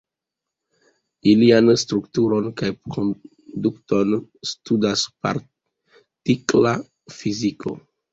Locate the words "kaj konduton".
2.61-4.15